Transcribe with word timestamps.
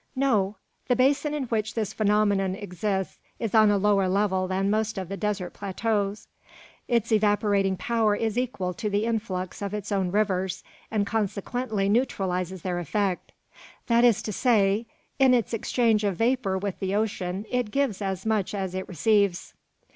"No. 0.15 0.55
The 0.87 0.95
basin 0.95 1.35
in 1.35 1.43
which 1.43 1.75
this 1.75 1.93
phenomenon 1.93 2.55
exists 2.55 3.19
is 3.37 3.53
on 3.53 3.69
a 3.69 3.77
lower 3.77 4.09
level 4.09 4.47
than 4.47 4.67
most 4.71 4.97
of 4.97 5.09
the 5.09 5.15
desert 5.15 5.53
plateaux. 5.53 6.15
Its 6.87 7.11
evaporating 7.11 7.77
power 7.77 8.15
is 8.15 8.35
equal 8.35 8.73
to 8.73 8.89
the 8.89 9.05
influx 9.05 9.61
of 9.61 9.75
its 9.75 9.91
own 9.91 10.09
rivers, 10.09 10.63
and 10.89 11.05
consequently 11.05 11.87
neutralises 11.87 12.63
their 12.63 12.79
effect; 12.79 13.31
that 13.85 14.03
is 14.03 14.23
to 14.23 14.33
say, 14.33 14.87
in 15.19 15.35
its 15.35 15.53
exchange 15.53 16.03
of 16.03 16.15
vapour 16.17 16.57
with 16.57 16.79
the 16.79 16.95
ocean, 16.95 17.45
it 17.51 17.69
gives 17.69 18.01
as 18.01 18.25
much 18.25 18.55
as 18.55 18.73
it 18.73 18.89
receives. 18.89 19.53